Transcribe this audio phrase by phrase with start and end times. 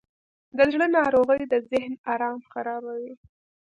[0.57, 3.13] د زړه ناروغۍ د ذهن آرام خرابوي.